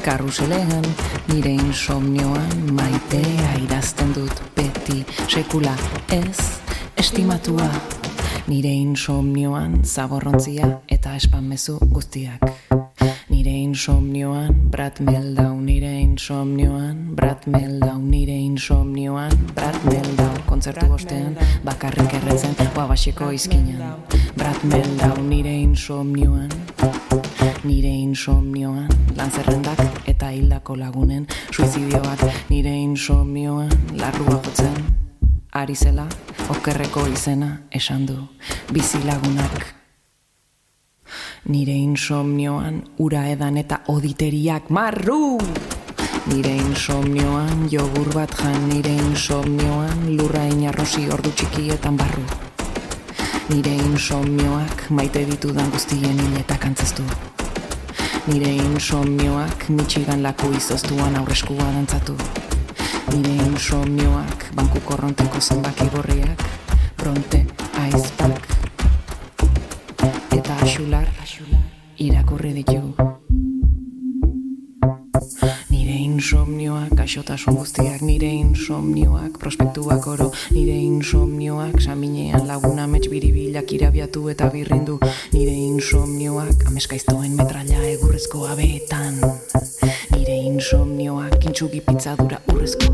karruselean, 0.03 0.85
nire 1.29 1.51
insomnioan, 1.53 2.73
maitea 2.75 3.53
idazten 3.63 4.13
dut 4.15 4.43
beti, 4.55 5.03
sekula 5.27 5.75
ez, 6.15 6.59
estimatua, 6.97 7.69
nire 8.47 8.73
insomnioan, 8.73 9.81
zaborrontzia 9.85 10.71
eta 10.89 11.15
espanmezu 11.19 11.79
guztiak. 11.93 12.88
Nire 13.39 13.55
insomnioan, 13.55 14.51
brat 14.69 14.99
meldau, 14.99 15.53
nire 15.63 15.87
insomnioan, 16.01 17.15
brat 17.15 17.45
meldau, 17.47 17.95
nire 17.95 18.35
insomnioan, 18.35 19.31
brat 19.55 19.79
meldau, 19.87 20.33
kontzertu 20.43 20.89
bostean, 20.91 21.37
bakarrik 21.63 22.17
erretzen, 22.19 22.51
guabasiko 22.75 23.31
izkinan. 23.31 24.03
Brat 24.35 24.59
meldau, 24.67 25.15
nire 25.23 25.55
insomnioan, 25.55 26.51
nire 27.63 27.95
insomnioan, 28.03 28.91
lan 29.15 29.31
zerrendak 29.31 29.87
eta 30.03 30.35
hildako 30.35 30.75
lagunen, 30.75 31.23
suizidioak 31.55 32.27
nire 32.51 32.75
insomnioan, 32.75 33.71
larrua 33.95 34.41
jotzen, 34.43 34.75
ari 35.55 35.79
zela, 35.79 36.11
okerreko 36.51 37.07
izena 37.07 37.55
esan 37.71 38.03
du, 38.03 38.19
bizi 38.75 38.99
lagunak. 39.07 39.78
Nire 41.47 41.71
insomnioan, 41.71 42.81
ura 42.99 43.21
edan 43.31 43.55
eta 43.57 43.79
oditeriak 43.87 44.67
marru! 44.75 45.37
Nire 46.27 46.51
insomnioan, 46.51 47.69
jogur 47.71 48.11
bat 48.13 48.33
jan, 48.35 48.67
nire 48.67 48.91
insomnioan, 48.91 50.03
lurra 50.17 50.43
inarrosi 50.51 51.07
ordu 51.09 51.31
txikietan 51.31 51.95
barru. 51.97 52.25
Nire 53.53 53.71
insomnioak, 53.71 54.89
maite 54.91 55.23
ditudan 55.25 55.71
guztien 55.71 56.19
hiletak 56.25 56.67
antzaztu. 56.67 57.07
Nire 58.27 58.51
insomnioak, 58.59 59.69
mitxigan 59.71 60.21
laku 60.21 60.51
izoztuan 60.59 61.15
aurreskua 61.23 61.71
dantzatu. 61.71 62.17
Nire 63.15 63.39
insomnioak, 63.47 64.51
banku 64.59 64.83
korronteko 64.85 65.39
zenbaki 65.39 65.87
gorriak, 65.95 66.43
pronte, 66.99 67.45
aizpak, 67.87 68.28
irakurri 72.39 72.53
ditu. 72.53 72.95
Nire 75.69 75.95
insomnioak, 76.07 76.93
gaixotasun 76.95 77.55
guztiak, 77.55 78.01
nire 78.01 78.27
insomnioak, 78.27 79.37
prospektuak 79.39 80.07
oro, 80.07 80.31
nire 80.51 80.75
insomnioak, 80.75 81.81
saminean 81.81 82.47
laguna 82.47 82.87
mets 82.87 83.09
biribilak 83.09 83.71
irabiatu 83.73 84.29
eta 84.29 84.49
birrindu, 84.49 84.99
nire 85.33 85.51
insomnioak, 85.51 86.65
ameskaiztoen 86.67 87.35
metralla 87.35 87.83
egurrezko 87.91 88.47
abeetan, 88.47 89.19
nire 90.15 90.37
insomnioak, 90.53 91.43
intxugi 91.43 91.81
pizzadura 91.81 92.39
urrezko, 92.53 92.93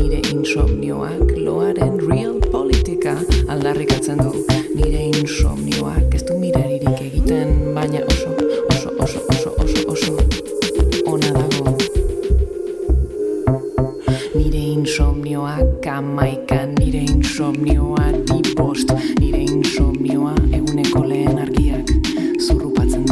nire 0.00 0.20
insomnioak, 0.32 1.36
loaren 1.38 1.98
real 2.08 2.40
politika 2.50 3.16
aldarrikatzen 3.48 4.18
du, 4.22 4.46
nire 4.74 5.10
insomnioak, 5.14 6.05
insomnioak 15.56 15.86
amaika, 15.86 16.66
nire 16.66 16.98
insomnioa 16.98 18.12
di 18.12 18.54
bost, 18.54 18.92
nire 19.20 19.40
insomnioa 19.40 20.34
eguneko 20.52 21.04
lehen 21.04 21.38
argiak 21.38 21.88
zurrupatzen 22.38 23.05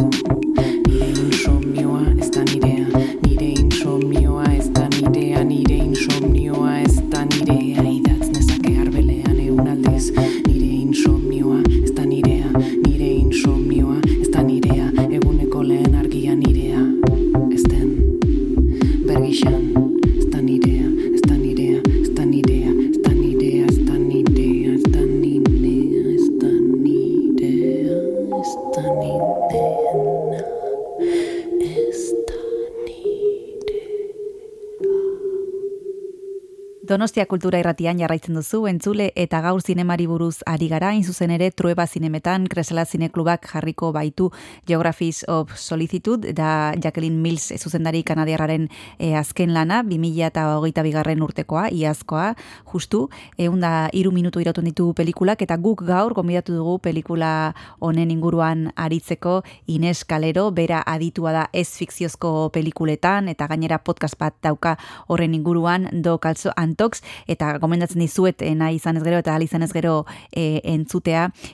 Donostia 36.85 37.25
kultura 37.25 37.57
irratian 37.63 37.97
jarraitzen 37.97 38.37
duzu, 38.37 38.59
entzule 38.69 39.07
eta 39.17 39.39
gaur 39.41 39.63
zinemari 39.65 40.05
buruz 40.05 40.43
ari 40.45 40.67
gara, 40.69 40.91
hain 40.93 41.01
zuzen 41.01 41.31
ere 41.33 41.47
trueba 41.49 41.87
zinemetan, 41.87 42.45
Kresala 42.45 42.83
Zineklubak 42.85 43.47
jarriko 43.49 43.89
baitu 43.97 44.27
Geographies 44.69 45.23
of 45.27 45.55
Solicitude, 45.57 46.35
da 46.37 46.75
Jacqueline 46.77 47.17
Mills 47.17 47.47
zuzendari 47.57 48.03
kanadiarraren 48.05 48.67
eh, 48.99 49.15
azken 49.17 49.55
lana, 49.55 49.79
2000 49.83 50.27
eta 50.27 50.43
hogeita 50.59 50.85
bigarren 50.85 51.23
urtekoa, 51.25 51.71
iazkoa, 51.73 52.35
justu, 52.75 53.09
egun 53.39 53.65
da 53.65 53.89
iru 53.97 54.13
minutu 54.13 54.45
irauten 54.45 54.69
ditu 54.69 54.91
pelikulak, 54.93 55.41
eta 55.41 55.57
guk 55.57 55.87
gaur 55.89 56.13
gombidatu 56.13 56.53
dugu 56.59 56.77
pelikula 56.85 57.55
honen 57.81 58.13
inguruan 58.13 58.67
aritzeko 58.77 59.39
Ines 59.73 60.05
Kalero, 60.05 60.51
bera 60.51 60.83
aditua 60.85 61.33
da 61.33 61.49
ez 61.55 61.71
fikziozko 61.79 62.51
pelikuletan, 62.53 63.33
eta 63.33 63.49
gainera 63.49 63.81
podcast 63.81 64.21
bat 64.21 64.37
dauka 64.45 64.77
horren 65.09 65.33
inguruan, 65.41 65.89
do 66.05 66.19
kalzo 66.21 66.53
antox, 66.75 67.03
eta 67.31 67.59
gomendatzen 67.63 68.03
dizuet 68.03 68.43
eh, 68.43 68.55
nahi 68.59 68.81
izan 68.81 68.99
ez 68.99 69.05
gero, 69.07 69.21
eta 69.23 69.33
ahal 69.33 69.47
izan 69.47 69.63
ez 69.63 69.73
gero 69.73 70.05
eh. 70.33 70.61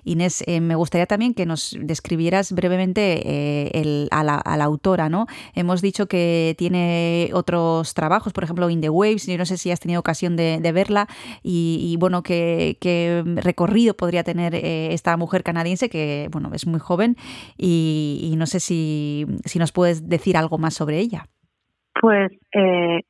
Inés, 0.04 0.42
eh, 0.46 0.60
me 0.60 0.74
gustaría 0.74 1.06
también 1.06 1.34
que 1.34 1.46
nos 1.46 1.76
describieras 1.80 2.52
brevemente 2.52 4.08
a, 4.10 4.24
la, 4.24 4.64
autora, 4.64 5.08
¿no? 5.08 5.26
Hemos 5.54 5.82
dicho 5.82 6.06
que 6.06 6.54
tiene 6.56 7.30
otros 7.32 7.94
trabajos, 7.94 8.32
por 8.32 8.44
ejemplo, 8.44 8.70
In 8.70 8.80
the 8.80 8.88
Waves, 8.88 9.26
yo 9.26 9.36
no 9.36 9.44
sé 9.44 9.56
si 9.56 9.70
has 9.70 9.80
tenido 9.80 10.00
ocasión 10.00 10.36
de, 10.36 10.72
verla, 10.72 11.06
y, 11.42 11.96
bueno, 11.98 12.22
qué, 12.22 12.76
recorrido 13.36 13.94
podría 13.94 14.24
tener 14.24 14.54
esta 14.54 15.16
mujer 15.16 15.42
canadiense, 15.42 15.88
que 15.88 16.28
bueno, 16.32 16.50
es 16.54 16.66
muy 16.66 16.80
joven, 16.80 17.16
y, 17.58 18.34
no 18.36 18.46
sé 18.46 18.60
si, 18.60 19.26
si 19.44 19.58
nos 19.58 19.72
puedes 19.72 20.08
decir 20.08 20.36
algo 20.36 20.58
más 20.58 20.74
sobre 20.74 20.98
ella. 20.98 21.26
Pues 22.00 22.32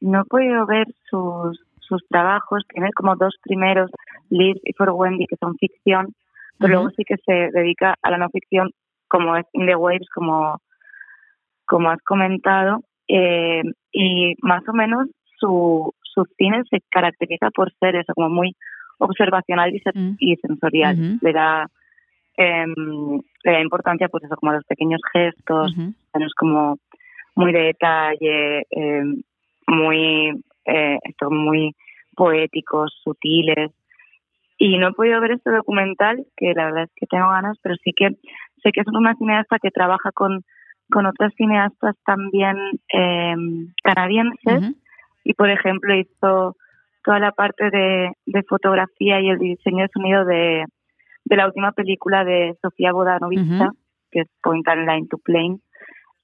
no 0.01 0.23
he 0.23 0.25
podido 0.25 0.66
ver 0.66 0.87
sus, 1.09 1.61
sus 1.90 2.03
trabajos, 2.09 2.62
tiene 2.72 2.90
como 2.92 3.16
dos 3.16 3.35
primeros, 3.42 3.90
Liz 4.31 4.57
y 4.64 4.72
For 4.72 4.90
Wendy, 4.90 5.26
que 5.26 5.37
son 5.37 5.57
ficción, 5.57 6.14
pero 6.59 6.74
luego 6.74 6.90
sí 6.96 7.05
que 7.05 7.16
se 7.26 7.50
dedica 7.53 7.96
a 8.03 8.11
la 8.11 8.16
no 8.18 8.29
ficción, 8.31 8.70
como 9.09 9.37
es 9.37 9.44
In 9.53 9.66
the 9.66 9.76
Waves, 9.76 10.09
como, 10.14 10.59
como 11.66 11.90
has 11.90 12.00
comentado, 12.03 12.81
eh, 13.09 13.62
y 13.92 14.35
más 14.40 14.62
o 14.68 14.72
menos 14.72 15.09
su, 15.38 15.92
su 16.03 16.24
cine 16.38 16.62
se 16.70 16.79
caracteriza 16.90 17.50
por 17.50 17.72
ser 17.81 17.96
eso, 17.96 18.12
como 18.14 18.31
muy 18.31 18.55
observacional 18.98 19.74
y, 19.74 19.81
Mm. 19.94 20.16
y 20.18 20.37
sensorial. 20.37 21.18
Le 21.22 21.33
da 21.33 21.66
em, 22.37 23.20
le 23.44 23.53
da 23.53 23.61
importancia 23.61 24.09
pues 24.09 24.24
eso 24.24 24.37
como 24.37 24.53
a 24.53 24.55
los 24.57 24.64
pequeños 24.64 25.00
gestos 25.12 25.74
es 26.26 26.35
como 26.35 26.76
muy 27.35 27.53
de 27.53 27.62
detalle 27.72 28.66
em, 28.70 29.22
muy 29.66 30.42
eh, 30.70 30.98
esto 31.04 31.30
muy 31.30 31.74
poéticos 32.16 32.92
sutiles 33.02 33.70
y 34.59 34.76
no 34.78 34.88
he 34.88 34.92
podido 34.92 35.20
ver 35.20 35.33
este 35.33 35.50
documental 35.50 36.24
que 36.37 36.52
la 36.54 36.66
verdad 36.66 36.85
es 36.85 36.90
que 36.96 37.06
tengo 37.06 37.28
ganas 37.28 37.56
pero 37.62 37.74
sí 37.83 37.92
que 37.96 38.11
sé 38.62 38.72
que 38.72 38.80
es 38.80 38.87
una 38.88 39.14
cineasta 39.14 39.59
que 39.59 39.70
trabaja 39.70 40.11
con 40.12 40.44
con 40.90 41.06
otras 41.06 41.33
cineastas 41.35 41.96
también 42.04 42.56
em, 42.88 43.72
canadienses 43.83 44.74
y 45.24 45.35
por 45.35 45.48
ejemplo 45.50 45.94
hizo 45.94 46.56
toda 47.04 47.18
la 47.18 47.33
parte 47.33 47.70
de, 47.70 48.12
de 48.26 48.42
fotografía 48.42 49.20
y 49.20 49.30
el 49.30 49.38
diseño 49.38 49.85
de 49.85 49.90
sonido 49.92 50.24
de, 50.24 50.64
de 51.24 51.37
la 51.37 51.46
última 51.46 51.72
película 51.72 52.24
de 52.24 52.56
Sofía 52.61 52.92
Bodanovich, 52.92 53.40
Ujú. 53.40 53.72
que 54.11 54.20
es 54.20 54.28
Point 54.42 54.68
and 54.68 54.88
Line 54.88 55.06
to 55.09 55.18
Plane. 55.18 55.59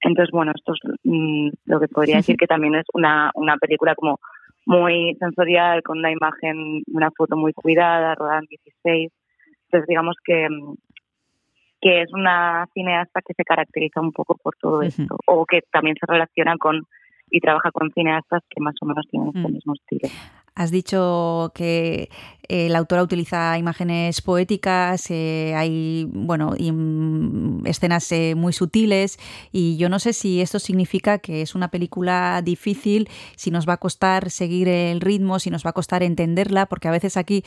entonces, 0.03 0.31
bueno, 0.33 0.53
esto 0.55 0.75
es 0.75 0.81
mm, 1.05 1.49
lo 1.65 1.81
que 1.81 1.89
podría 1.89 2.17
decir 2.17 2.37
que 2.37 2.47
también 2.47 2.75
es 2.75 2.85
una, 2.93 3.31
una 3.35 3.57
película 3.57 3.95
como 3.95 4.19
muy 4.67 5.17
sensorial, 5.19 5.83
con 5.83 5.99
una 5.99 6.11
imagen, 6.11 6.83
una 6.93 7.11
foto 7.17 7.37
muy 7.37 7.53
cuidada, 7.53 8.15
rodada 8.15 8.41
en 8.41 8.47
16. 8.47 9.13
Entonces, 9.65 9.89
digamos 9.89 10.17
que, 10.25 10.49
que 11.81 12.03
es 12.03 12.13
una 12.13 12.67
cineasta 12.75 13.23
que 13.23 13.35
se 13.35 13.45
caracteriza 13.45 14.01
un 14.01 14.13
poco 14.13 14.37
por 14.37 14.57
todo 14.57 14.83
esto, 14.83 15.17
o 15.27 15.47
que 15.47 15.63
también 15.71 15.97
se 15.99 16.07
relaciona 16.07 16.57
con 16.59 16.83
y 17.31 17.41
trabaja 17.41 17.71
con 17.71 17.91
cineastas 17.93 18.43
que 18.49 18.61
más 18.63 18.75
o 18.81 18.87
menos 18.87 19.07
tienen 19.11 19.29
este 19.29 19.49
mm. 19.49 19.53
mismo 19.53 19.75
estilo. 19.75 20.09
Has 20.55 20.71
dicho 20.71 21.53
que 21.55 22.09
eh, 22.49 22.69
la 22.69 22.79
autora 22.79 23.03
utiliza 23.03 23.59
imágenes 23.59 24.23
poéticas, 24.23 25.11
eh, 25.11 25.53
hay 25.57 26.09
bueno, 26.11 26.53
mm, 26.59 27.67
escenas 27.67 28.11
eh, 28.13 28.35
muy 28.37 28.53
sutiles 28.53 29.19
y 29.53 29.77
yo 29.77 29.89
no 29.89 29.99
sé 29.99 30.13
si 30.13 30.41
esto 30.41 30.59
significa 30.59 31.19
que 31.19 31.43
es 31.43 31.55
una 31.55 31.69
película 31.69 32.41
difícil, 32.43 33.09
si 33.35 33.51
nos 33.51 33.69
va 33.69 33.75
a 33.75 33.77
costar 33.77 34.31
seguir 34.31 34.69
el 34.69 35.01
ritmo, 35.01 35.41
si 35.41 35.51
nos 35.51 35.67
va 35.67 35.71
a 35.71 35.73
costar 35.73 36.03
entenderla, 36.03 36.67
porque 36.67 36.89
a 36.89 36.93
veces 36.93 37.17
aquí 37.17 37.45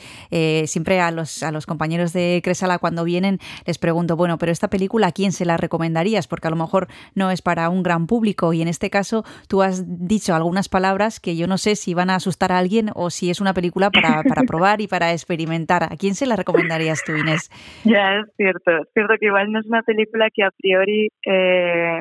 siempre 0.66 1.00
a 1.00 1.10
los, 1.10 1.42
a 1.42 1.50
los 1.50 1.66
compañeros 1.66 2.12
de 2.12 2.40
Cresala 2.44 2.78
cuando 2.78 3.04
vienen 3.04 3.38
les 3.66 3.78
pregunto, 3.78 4.16
bueno, 4.16 4.38
pero 4.38 4.52
esta 4.52 4.68
película 4.68 5.08
¿a 5.08 5.12
quién 5.12 5.32
se 5.32 5.44
la 5.44 5.56
recomendarías? 5.56 6.28
Porque 6.28 6.48
a 6.48 6.50
lo 6.50 6.56
mejor 6.56 6.88
no 7.14 7.30
es 7.30 7.42
para 7.42 7.68
un 7.70 7.82
gran 7.82 8.06
público 8.06 8.52
y 8.52 8.62
en 8.62 8.68
este 8.68 8.90
caso 8.90 9.24
tú 9.48 9.62
has 9.62 9.69
dicho 9.86 10.34
algunas 10.34 10.68
palabras 10.68 11.20
que 11.20 11.36
yo 11.36 11.46
no 11.46 11.58
sé 11.58 11.76
si 11.76 11.94
van 11.94 12.10
a 12.10 12.16
asustar 12.16 12.52
a 12.52 12.58
alguien 12.58 12.90
o 12.94 13.10
si 13.10 13.30
es 13.30 13.40
una 13.40 13.54
película 13.54 13.90
para, 13.90 14.22
para 14.22 14.42
probar 14.46 14.80
y 14.80 14.88
para 14.88 15.12
experimentar. 15.12 15.84
¿A 15.84 15.96
quién 15.96 16.14
se 16.14 16.26
la 16.26 16.36
recomendarías 16.36 17.02
tú, 17.04 17.12
Inés? 17.12 17.50
Ya, 17.84 18.16
es 18.18 18.26
cierto. 18.36 18.70
Es 18.82 18.88
cierto 18.92 19.14
que 19.18 19.26
igual 19.26 19.50
no 19.52 19.60
es 19.60 19.66
una 19.66 19.82
película 19.82 20.28
que 20.32 20.44
a 20.44 20.50
priori 20.50 21.08
eh, 21.26 22.00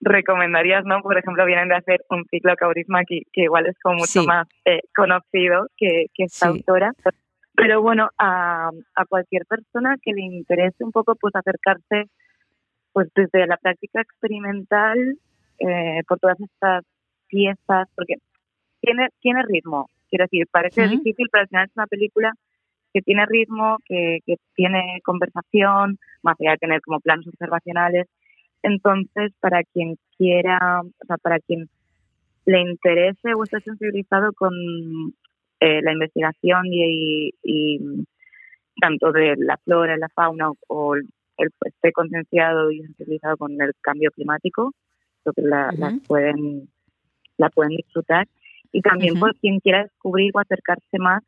recomendarías, 0.00 0.84
¿no? 0.84 1.02
Por 1.02 1.18
ejemplo, 1.18 1.44
vienen 1.44 1.68
de 1.68 1.76
hacer 1.76 2.00
un 2.10 2.24
ciclo 2.30 2.54
Caurisma 2.56 3.02
que, 3.06 3.22
que 3.32 3.42
igual 3.42 3.66
es 3.66 3.76
como 3.82 3.96
mucho 3.96 4.24
más 4.24 4.48
eh, 4.64 4.80
conocido 4.94 5.66
que, 5.76 6.06
que 6.14 6.24
esta 6.24 6.48
autora. 6.48 6.92
Pero 7.54 7.82
bueno, 7.82 8.08
a, 8.18 8.70
a 8.94 9.04
cualquier 9.06 9.44
persona 9.46 9.96
que 10.02 10.12
le 10.12 10.22
interese 10.22 10.82
un 10.84 10.92
poco 10.92 11.14
pues 11.16 11.34
acercarse 11.34 12.10
pues 12.92 13.08
desde 13.14 13.46
la 13.46 13.56
práctica 13.56 14.00
experimental 14.00 15.18
eh, 15.58 16.02
por 16.08 16.18
todas 16.18 16.40
estas 16.40 16.84
piezas, 17.30 17.88
porque 17.94 18.16
tiene, 18.80 19.08
tiene 19.20 19.42
ritmo, 19.42 19.88
Quiero 20.10 20.24
decir, 20.24 20.46
parece 20.50 20.88
difícil, 20.88 21.28
pero 21.30 21.42
al 21.42 21.48
final 21.48 21.66
es 21.66 21.76
una 21.76 21.86
película 21.86 22.32
que 22.92 23.00
tiene 23.00 23.24
ritmo, 23.26 23.78
que, 23.86 24.18
que 24.26 24.34
tiene 24.56 25.00
conversación, 25.04 25.98
más 26.22 26.36
allá 26.40 26.52
de 26.52 26.58
tener 26.58 26.80
como 26.80 26.98
planos 26.98 27.28
observacionales. 27.28 28.08
Entonces, 28.64 29.32
para 29.38 29.62
quien 29.62 29.96
quiera, 30.18 30.82
o 30.82 31.06
sea, 31.06 31.16
para 31.18 31.38
quien 31.38 31.68
le 32.44 32.60
interese 32.60 33.34
o 33.34 33.44
esté 33.44 33.60
sensibilizado 33.60 34.32
con 34.32 34.52
eh, 35.60 35.80
la 35.82 35.92
investigación 35.92 36.62
y, 36.66 37.32
tanto 38.80 39.12
de 39.12 39.34
la 39.36 39.56
flora, 39.58 39.96
la 39.96 40.08
fauna 40.08 40.50
o 40.68 40.96
el, 40.96 41.06
esté 41.66 41.92
concienciado 41.92 42.70
y 42.72 42.80
sensibilizado 42.80 43.36
con 43.36 43.52
el 43.60 43.72
cambio 43.80 44.10
climático, 44.10 44.72
creo 45.22 45.34
que 45.34 45.42
la, 45.42 45.70
pueden 46.06 46.68
la 47.40 47.50
pueden 47.50 47.76
disfrutar 47.76 48.26
y 48.72 48.82
también 48.82 49.18
por 49.18 49.34
quien 49.36 49.58
quiera 49.60 49.82
descubrir 49.82 50.30
o 50.34 50.38
acercarse 50.38 50.98
más 50.98 51.22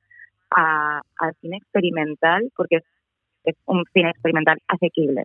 al 0.51 1.35
cine 1.41 1.57
experimental, 1.57 2.53
porque 2.55 2.81
es, 3.45 3.57
un 3.65 3.85
cine 3.93 4.11
experimental 4.11 4.59
asequible, 4.69 5.25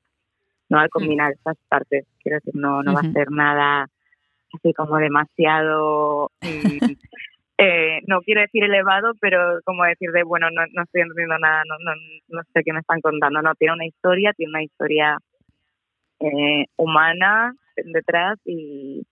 ¿no? 0.69 0.79
Al 0.79 0.89
combinar 0.89 1.33
estas 1.33 1.57
partes, 1.67 2.05
quiero 2.23 2.37
decir, 2.37 2.55
no, 2.55 2.81
no 2.81 2.93
va 2.93 3.01
a 3.01 3.11
ser 3.11 3.29
nada 3.31 3.87
así 4.53 4.73
como 4.73 4.97
demasiado... 4.97 6.31
eh, 7.59 7.99
no 8.07 8.21
quiero 8.21 8.41
decir 8.41 8.63
elevado, 8.63 9.13
pero 9.19 9.59
como 9.65 9.83
decir 9.83 10.11
de, 10.11 10.23
bueno, 10.23 10.47
no, 10.49 10.61
no 10.73 10.83
estoy 10.83 11.01
entendiendo 11.01 11.37
nada, 11.39 11.63
no, 11.67 11.75
no, 11.79 11.91
no 12.29 12.41
sé 12.53 12.63
qué 12.63 12.71
me 12.71 12.79
están 12.79 13.01
contando. 13.01 13.41
No, 13.41 13.53
tiene 13.55 13.73
una 13.73 13.85
historia, 13.85 14.33
tiene 14.33 14.51
una 14.51 14.63
historia 14.63 15.17
eh, 16.19 16.65
humana 16.77 17.53
detrás 17.75 18.39
y, 18.45 19.05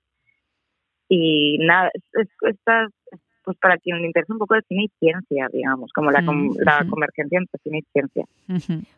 y 1.09 1.57
nada, 1.59 1.89
es, 2.13 2.27
estas 2.41 2.91
pues 3.45 3.57
para 3.59 3.77
quien 3.77 4.01
le 4.01 4.07
interesa 4.07 4.33
un 4.33 4.39
poco 4.39 4.55
de 4.55 4.61
cine 4.67 4.85
y 4.85 4.91
ciencia, 4.99 5.47
digamos, 5.53 5.91
como 5.93 6.09
la, 6.09 6.21
mm, 6.21 6.57
la 6.57 6.83
convergencia 6.89 7.37
entre 7.37 7.59
cine 7.63 7.79
y 7.79 7.85
ciencia. 7.93 8.25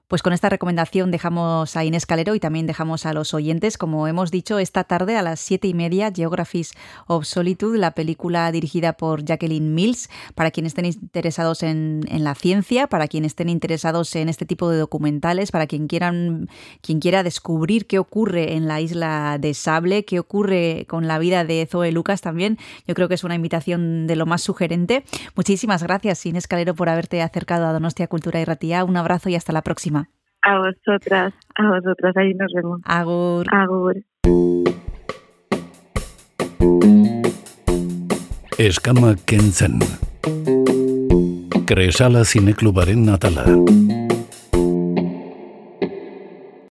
Pues 0.07 0.21
con 0.21 0.31
esta 0.31 0.47
recomendación 0.47 1.11
dejamos 1.11 1.75
a 1.75 1.83
Inés 1.83 2.05
Calero 2.05 2.33
y 2.33 2.39
también 2.39 2.65
dejamos 2.65 3.05
a 3.05 3.11
los 3.11 3.33
oyentes, 3.33 3.77
como 3.77 4.07
hemos 4.07 4.31
dicho, 4.31 4.57
esta 4.57 4.85
tarde 4.85 5.17
a 5.17 5.21
las 5.21 5.41
siete 5.41 5.67
y 5.67 5.73
media, 5.73 6.13
Geographies 6.15 6.71
of 7.07 7.25
Solitude, 7.25 7.77
la 7.77 7.91
película 7.91 8.49
dirigida 8.53 8.93
por 8.93 9.25
Jacqueline 9.25 9.75
Mills, 9.75 10.09
para 10.33 10.49
quienes 10.51 10.69
estén 10.69 10.85
interesados 10.85 11.61
en, 11.61 12.05
la 12.09 12.35
ciencia, 12.35 12.87
para 12.87 13.09
quienes 13.09 13.31
estén 13.31 13.49
interesados 13.49 14.15
en 14.15 14.29
este 14.29 14.45
tipo 14.45 14.69
de 14.69 14.77
documentales, 14.77 15.51
para 15.51 15.67
quien 15.67 15.87
quieran, 15.87 16.47
quien 16.79 17.01
quiera 17.01 17.21
descubrir 17.21 17.85
qué 17.85 17.99
ocurre 17.99 18.53
en 18.53 18.69
la 18.69 18.79
isla 18.79 19.37
de 19.37 19.53
Sable, 19.53 20.05
qué 20.05 20.19
ocurre 20.19 20.85
con 20.87 21.07
la 21.07 21.19
vida 21.19 21.43
de 21.43 21.67
Zoe 21.69 21.91
Lucas 21.91 22.21
también. 22.21 22.57
Yo 22.87 22.95
creo 22.95 23.09
que 23.09 23.15
es 23.15 23.25
una 23.25 23.35
invitación 23.35 24.07
de 24.07 24.15
lo 24.15 24.25
más 24.25 24.41
sugerente. 24.41 25.03
Muchísimas 25.35 25.83
gracias, 25.83 26.25
Inés 26.25 26.47
Calero, 26.47 26.75
por 26.75 26.87
haberte 26.87 27.21
acercado 27.21 27.67
a 27.67 27.73
Donostia 27.73 28.07
Cultura 28.07 28.39
y 28.39 28.45
Ratía. 28.45 28.85
Un 28.85 28.95
abrazo 28.95 29.27
y 29.27 29.35
hasta 29.35 29.51
la 29.51 29.63
próxima. 29.63 29.96
A 30.47 30.59
vosotras, 30.59 31.33
a 31.55 31.63
vosotras, 31.67 32.15
ahí 32.15 32.33
nos 32.33 32.49
vemos. 32.55 32.79
Agur. 32.85 33.45
Agur. 33.51 33.95
Eskama 38.57 39.15
kentzen. 39.25 39.79
Kresala 41.65 42.23
zineklubaren 42.23 43.03
natala. 43.05 43.43